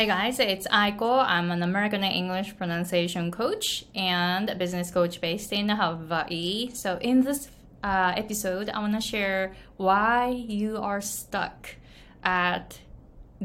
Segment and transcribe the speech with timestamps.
[0.00, 1.22] Hey guys, it's Aiko.
[1.22, 6.70] I'm an American English pronunciation coach and a business coach based in Hawaii.
[6.72, 7.50] So, in this
[7.84, 11.76] uh, episode, I want to share why you are stuck
[12.24, 12.80] at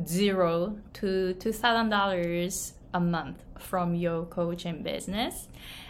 [0.07, 5.49] zero to two thousand dollars a month from your coaching business.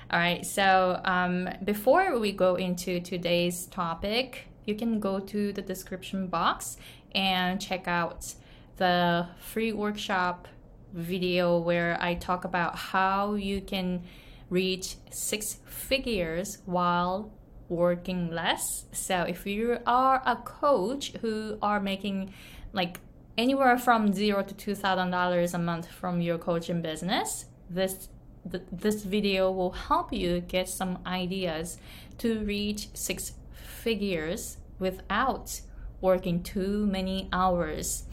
[0.09, 5.61] All right, so um, before we go into today's topic, you can go to the
[5.61, 6.77] description box
[7.13, 8.34] and check out
[8.77, 10.47] the free workshop
[10.96, 14.03] video where I talk about how you can
[14.49, 17.31] reach six figures while
[17.67, 18.86] working less.
[18.91, 22.34] So if you are a coach who are making
[22.73, 23.00] like
[23.38, 28.08] anywhere from zero to two thousand dollars a month from your coaching business, this
[28.50, 31.77] th- this video will help you get some ideas
[32.20, 35.59] to reach six figures without
[36.02, 38.03] working too many hours.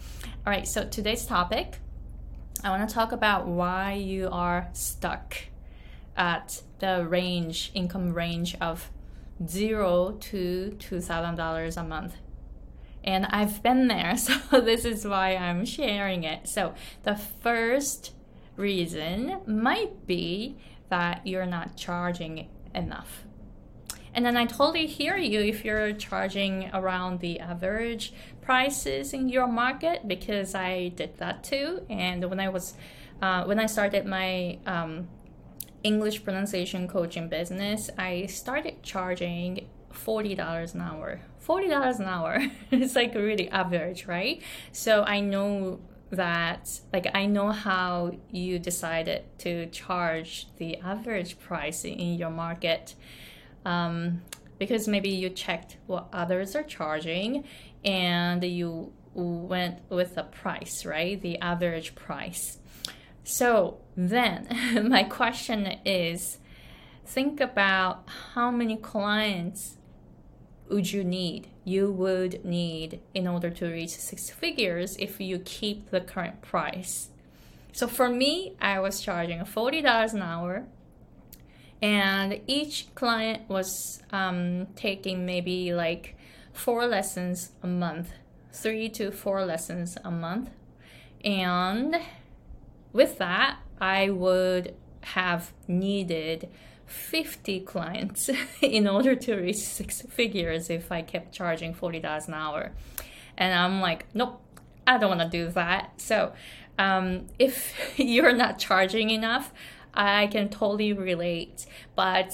[0.47, 1.79] All right, so today's topic
[2.65, 5.37] I want to talk about why you are stuck
[6.17, 8.89] at the range, income range of
[9.45, 12.15] zero to $2,000 a month.
[13.03, 16.47] And I've been there, so this is why I'm sharing it.
[16.47, 18.13] So, the first
[18.57, 20.57] reason might be
[20.89, 23.25] that you're not charging enough.
[24.15, 28.13] And then I totally hear you if you're charging around the average
[28.43, 31.87] prices in your market because I did that too.
[31.89, 32.75] And when I was,
[33.23, 35.09] uh, when I started my um,
[35.83, 41.21] English pronunciation coaching business, I started charging $40 an hour.
[41.47, 42.39] $40 an hour
[42.71, 44.43] is like really average, right?
[44.73, 51.87] So I know that like I know how you decided to charge the average price
[51.87, 52.95] in your market
[53.65, 54.21] um,
[54.63, 57.43] because maybe you checked what others are charging
[57.85, 61.21] and you went with the price, right?
[61.21, 62.59] The average price.
[63.25, 64.47] So then
[64.89, 66.39] my question is
[67.05, 69.79] think about how many clients
[70.69, 75.91] would you need you would need in order to reach six figures if you keep
[75.91, 77.11] the current price
[77.73, 80.65] so for me i was charging $40 an hour
[81.83, 86.17] and each client was um, taking maybe like
[86.53, 88.13] four lessons a month
[88.53, 90.51] three to four lessons a month.
[91.25, 91.97] And
[92.93, 96.49] with that i would have needed
[96.87, 98.29] 50 clients
[98.61, 102.73] in order to reach six figures if i kept charging $40 an hour.
[103.39, 104.43] And i'm like nope
[104.87, 106.01] i don't want to do that.
[106.01, 106.33] So
[106.79, 109.53] um, if you're not charging enough
[109.95, 112.33] I can totally relate, but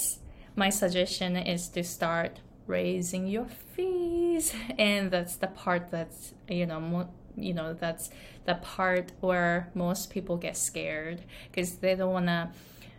[0.55, 6.81] my suggestion is to start raising your fees, and that's the part that's you know
[6.81, 8.11] mo- you know that's
[8.45, 12.51] the part where most people get scared because they don't want to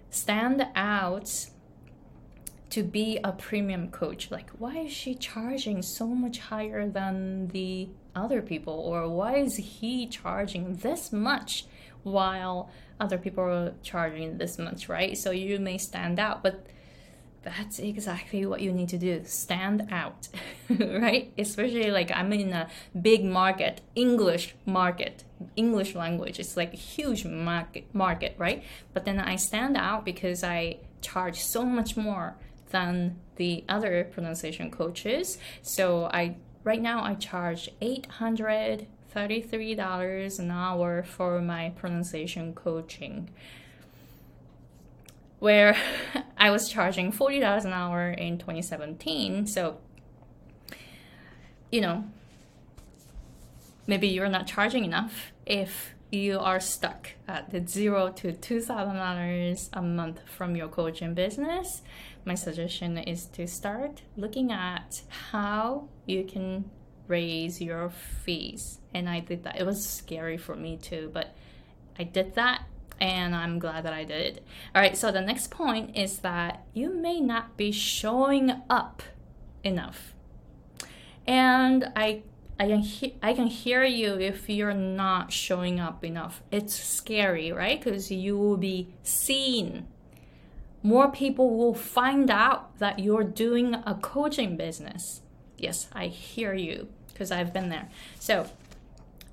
[0.09, 1.47] stand out
[2.69, 4.29] to be a premium coach.
[4.31, 8.73] Like why is she charging so much higher than the other people?
[8.73, 11.65] Or why is he charging this much
[12.03, 15.17] while other people are charging this much, right?
[15.17, 16.65] So you may stand out, but
[17.41, 19.21] that's exactly what you need to do.
[19.25, 20.27] Stand out
[20.69, 21.31] right?
[21.38, 22.67] Especially like i'm in a
[22.99, 25.23] big market english market
[25.55, 26.39] english language.
[26.39, 28.63] It's like a huge market market right?
[28.93, 32.35] But then i stand out because i charge so much more
[32.71, 35.38] than the other pronunciation coaches.
[35.61, 43.29] So i right now i charge 800 $33 an hour for my pronunciation coaching
[45.39, 45.75] where
[46.37, 49.47] I was charging $40 an hour in 2017.
[49.47, 49.79] So,
[51.71, 52.05] you know,
[53.87, 59.81] maybe you're not charging enough if you are stuck at the zero to $2,000 a
[59.81, 61.81] month from your coaching business.
[62.25, 66.69] My suggestion is to start looking at how you can
[67.09, 68.79] raise your fees.
[68.93, 69.59] And I did that.
[69.59, 71.35] It was scary for me too, but
[71.97, 72.63] I did that
[73.01, 74.41] and I'm glad that I did.
[74.75, 79.03] All right, so the next point is that you may not be showing up
[79.63, 80.13] enough.
[81.27, 82.23] And I
[82.59, 86.41] I can he- I can hear you if you're not showing up enough.
[86.51, 87.81] It's scary, right?
[87.81, 89.88] Cuz you will be seen.
[90.81, 95.21] More people will find out that you're doing a coaching business.
[95.57, 96.88] Yes, I hear you
[97.19, 97.89] because I've been there.
[98.18, 98.45] So,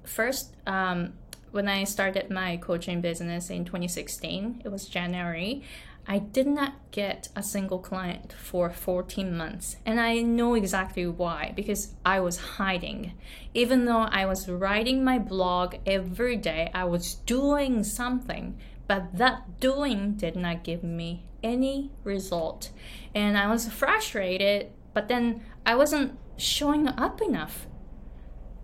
[0.02, 1.12] first, um,
[1.52, 5.62] when I started my coaching business in 2016, it was January.
[6.08, 9.76] I did not get a single client for 14 months.
[9.86, 13.12] And I know exactly why because I was hiding.
[13.54, 18.58] Even though I was writing my blog every day, I was doing something,
[18.88, 22.70] but that doing did not give me any result.
[23.14, 27.66] And I was frustrated, but then I wasn't showing up enough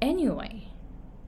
[0.02, 0.68] anyway.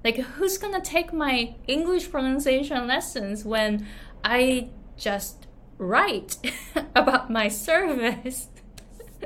[0.03, 3.87] Like, who's gonna take my English pronunciation lessons when
[4.23, 4.69] I
[4.99, 5.47] just
[5.79, 6.37] write
[6.95, 8.49] about my service?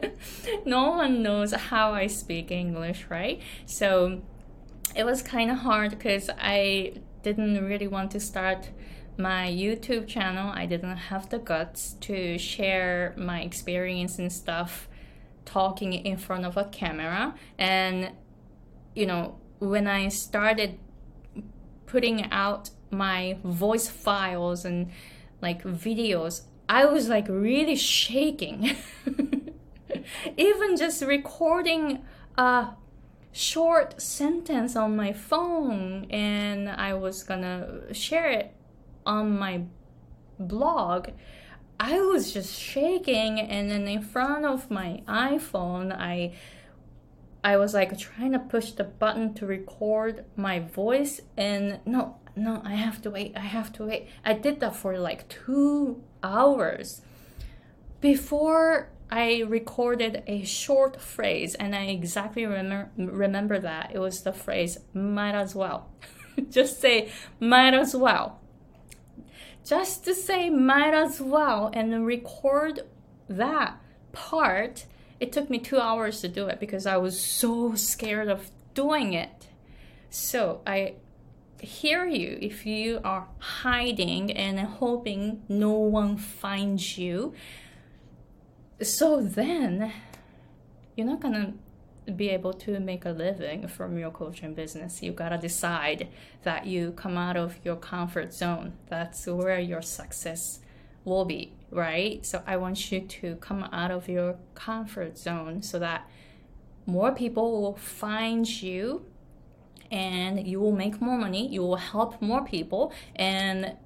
[0.64, 3.42] no one knows how I speak English, right?
[3.66, 4.22] So
[4.94, 6.92] it was kind of hard because I
[7.22, 8.70] didn't really want to start
[9.16, 10.52] my YouTube channel.
[10.54, 14.88] I didn't have the guts to share my experience and stuff
[15.44, 17.34] talking in front of a camera.
[17.58, 18.12] And,
[18.94, 20.78] you know, when I started
[21.86, 24.90] putting out my voice files and
[25.40, 28.76] like videos, I was like really shaking.
[30.36, 32.04] Even just recording
[32.36, 32.68] a
[33.32, 38.54] short sentence on my phone and I was gonna share it
[39.06, 39.62] on my
[40.38, 41.08] blog.
[41.80, 46.34] I was just shaking and then in front of my iPhone I
[47.48, 52.60] I was like trying to push the button to record my voice and no no
[52.62, 54.06] I have to wait I have to wait.
[54.22, 57.00] I did that for like 2 hours.
[58.02, 64.34] Before I recorded a short phrase and I exactly remember remember that it was the
[64.34, 65.90] phrase might as well.
[66.50, 67.10] Just say
[67.40, 68.42] might as well.
[69.64, 72.80] Just to say might as well and record
[73.26, 73.80] that
[74.12, 74.84] part
[75.20, 79.12] it took me two hours to do it because i was so scared of doing
[79.12, 79.48] it.
[80.10, 80.94] So i
[81.60, 87.34] hear you if you are hiding and hoping no one finds you.
[88.80, 89.92] So then
[90.94, 91.54] you're not gonna
[92.16, 96.08] be able to make a living from your coaching business, you gotta decide
[96.42, 98.72] that you come out of your comfort zone.
[98.88, 100.60] That's where your success
[101.04, 102.24] will be, right?
[102.24, 106.08] So I want you to come out of your comfort zone so that
[106.86, 109.04] more people will find you
[109.90, 113.76] and you will make more money, you will help more people, and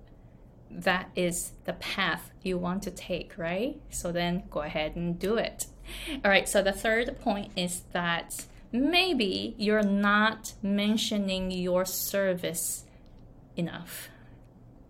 [0.71, 3.81] that is the path you want to take, right?
[3.91, 5.67] So then go ahead and do it.
[6.25, 12.85] All right, so the third point is that maybe you're not mentioning your service
[13.57, 14.09] enough.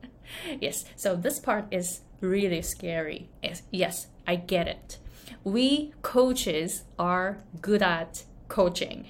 [0.61, 3.29] yes, so this part is really scary.
[3.71, 4.99] Yes, I get it.
[5.45, 9.09] We coaches are good at coaching.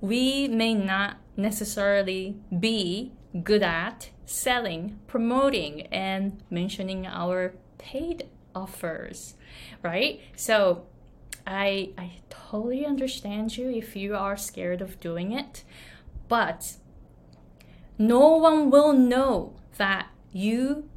[0.00, 3.12] We may not necessarily be
[3.42, 9.34] good at selling, promoting, and mentioning our paid offers,
[9.82, 10.20] right?
[10.36, 10.86] So
[11.46, 15.64] I I totally understand you if you are scared of doing it,
[16.28, 16.76] but
[17.98, 20.88] no one will know that you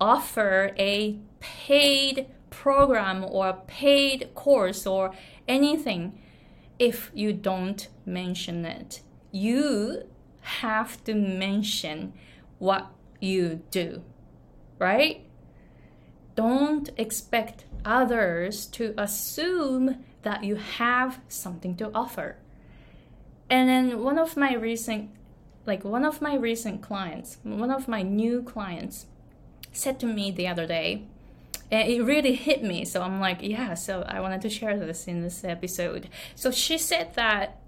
[0.00, 5.12] offer a paid program or a paid course or
[5.46, 6.18] anything
[6.78, 9.02] if you don't mention it.
[9.30, 10.04] You
[10.40, 12.12] have to mention
[12.58, 14.02] what you do,
[14.78, 15.26] right?
[16.40, 22.36] don't expect others to assume that you have something to offer.
[23.50, 25.10] And then one of my recent
[25.66, 29.04] like one of my recent clients, one of my new clients
[29.72, 31.04] said to me the other day,
[31.70, 32.84] and it really hit me.
[32.84, 36.08] So I'm like, yeah, so I wanted to share this in this episode.
[36.34, 37.60] So she said that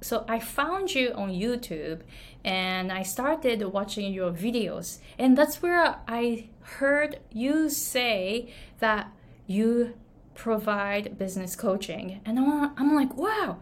[0.00, 2.00] so I found you on YouTube
[2.44, 4.98] and I started watching your videos.
[5.18, 9.10] And that's where I heard you say that
[9.46, 9.94] you
[10.34, 12.20] provide business coaching.
[12.24, 13.58] And I'm like, wow,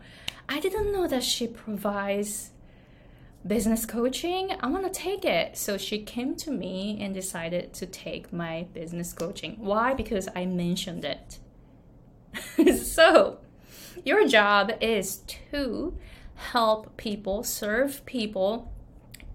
[0.48, 2.50] I didn't know that she provides
[3.46, 4.56] business coaching.
[4.60, 5.56] I want to take it.
[5.56, 9.56] So she came to me and decided to take my business coaching.
[9.58, 9.94] Why?
[9.94, 11.38] Because I mentioned it.
[12.82, 13.38] so
[14.04, 15.18] your job is
[15.52, 15.96] to
[16.34, 18.72] help people, serve people,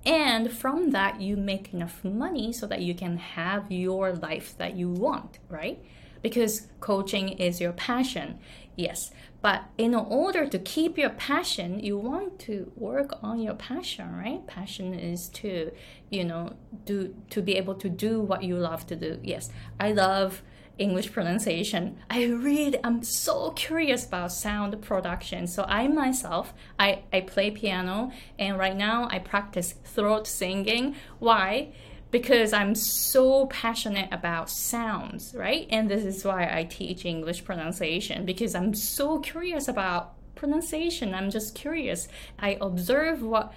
[0.06, 4.76] and from that you make enough money so that you can have your life that
[4.76, 5.84] you want, right?
[6.22, 8.40] Because coaching is your passion.
[8.80, 14.16] Yes, but in order to keep your passion, you want to work on your passion,
[14.16, 14.48] right?
[14.48, 15.74] Passion is to,
[16.10, 16.54] you know,
[16.86, 19.20] do to be able to do what you love to do.
[19.22, 19.50] Yes,
[19.82, 20.44] I love
[20.78, 21.98] English pronunciation.
[22.10, 25.46] I read, I'm so curious about sound production.
[25.48, 30.96] So I myself, I, I play piano and right now I practice throat singing.
[31.20, 31.74] Why?
[32.12, 35.68] Because I'm so passionate about sounds, right?
[35.70, 41.14] And this is why I teach English pronunciation because I'm so curious about pronunciation.
[41.14, 42.08] I'm just curious.
[42.40, 43.54] I observe what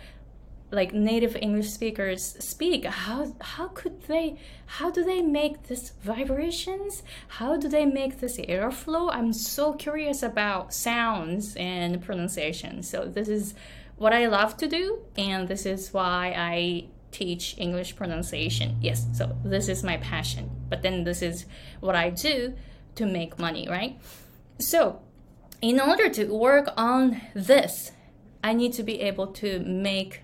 [0.71, 2.87] like native English speakers speak.
[2.87, 7.03] How how could they how do they make this vibrations?
[7.29, 9.11] How do they make this airflow?
[9.13, 12.83] I'm so curious about sounds and pronunciation.
[12.83, 13.55] So this is
[13.97, 18.77] what I love to do and this is why I teach English pronunciation.
[18.81, 20.51] Yes, so this is my passion.
[20.69, 21.47] But then this is
[21.81, 22.55] what I do
[22.97, 24.01] to make money, right?
[24.59, 25.01] So,
[25.61, 27.93] in order to work on this,
[28.43, 30.23] I need to be able to make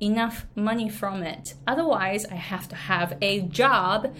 [0.00, 1.54] enough money from it.
[1.66, 4.14] Otherwise, I have to have a job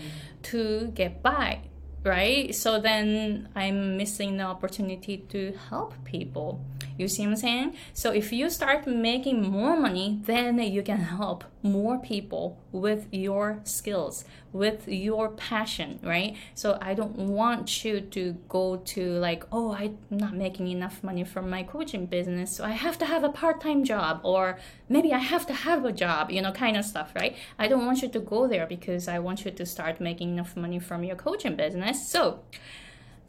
[0.45, 1.61] to get by,
[2.05, 2.55] right?
[2.55, 6.65] So then I'm missing the opportunity to help people.
[6.97, 7.77] You see what I'm saying?
[7.95, 13.61] So if you start making more money, then you can help more people with your
[13.65, 16.37] skills, with your passion, right?
[16.55, 21.25] So I don't want you to go to like, oh, I'm not making enough money
[21.25, 25.13] from my coaching business, so I have to have a part time job, or maybe
[25.13, 27.37] I have to have a job, you know, kind of stuff, right?
[27.59, 30.57] I don't want you to go there because I want you to start making enough
[30.57, 32.11] money from your coaching business.
[32.11, 32.41] So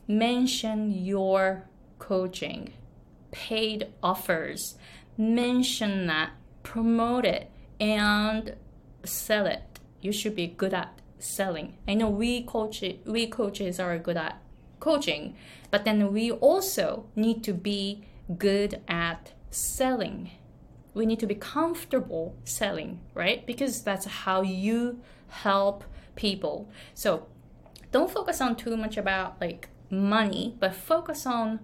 [0.07, 1.67] mention your
[1.99, 2.73] coaching
[3.31, 4.75] paid offers.
[5.17, 6.31] Mention that,
[6.63, 8.55] promote it, and
[9.03, 9.79] sell it.
[10.01, 11.77] You should be good at selling.
[11.87, 14.41] I know we coach we coaches are good at
[14.79, 15.35] coaching,
[15.69, 18.03] but then we also need to be
[18.37, 20.31] good at selling.
[20.93, 23.45] We need to be comfortable selling, right?
[23.45, 24.99] Because that's how you
[25.29, 25.83] help
[26.15, 26.69] people.
[26.93, 27.27] So
[27.91, 31.59] don't focus on too much about like money, but focus on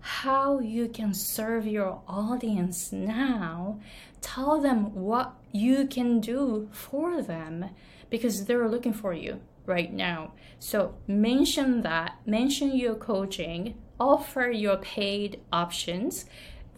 [0.00, 3.80] how you can serve your audience now.
[4.20, 7.70] Tell them what you can do for them
[8.08, 10.32] because they're looking for you right now.
[10.58, 16.24] So mention that, mention your coaching, offer your paid options,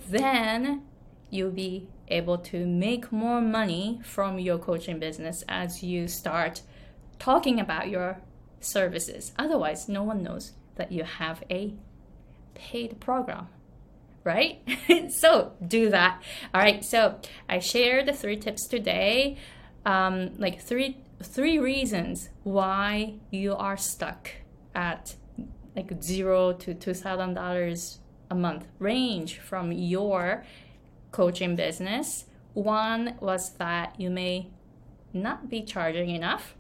[0.09, 0.83] then
[1.31, 6.63] you'll be able to make more money from your coaching business as you start
[7.19, 8.21] talking about your
[8.61, 9.33] services.
[9.39, 11.75] Otherwise, no one knows that you have a
[12.55, 13.49] paid program
[14.25, 14.61] right?
[15.11, 16.23] so do that.
[16.55, 16.85] All right.
[16.85, 17.19] So
[17.49, 19.37] I shared the three tips today,
[19.85, 24.31] um, like three three reasons why you are stuck
[24.75, 25.15] at
[25.77, 27.99] like zero to two thousand dollars
[28.31, 30.45] a month range from your
[31.11, 32.25] coaching business.
[32.55, 34.51] One was that you may
[35.13, 36.55] not be charging enough.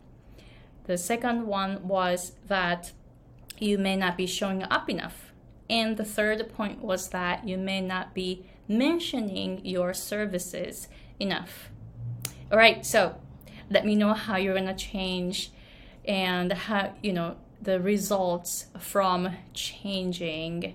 [0.84, 2.92] The second one was that
[3.58, 5.31] you may not be showing up enough
[5.72, 10.86] and the third point was that you may not be mentioning your services
[11.18, 11.70] enough.
[12.50, 13.16] All right, so
[13.70, 15.50] let me know how you're going to change
[16.04, 20.74] and how, you know, the results from changing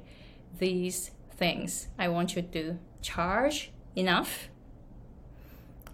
[0.58, 1.90] these things.
[2.00, 4.50] I want you to charge enough.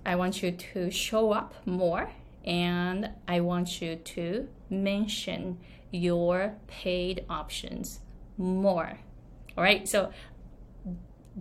[0.05, 2.11] I want you to show up more
[2.45, 5.57] and I want you to mention
[5.91, 7.99] your paid options
[8.37, 8.99] more.
[9.57, 10.11] All right, so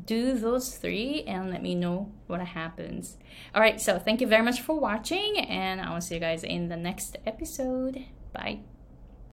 [0.07, 3.19] do those three and let me know what happens.
[3.55, 6.45] All right, so thank you very much for watching, and I will see you guys
[6.45, 8.05] in the next episode.
[8.33, 8.61] Bye.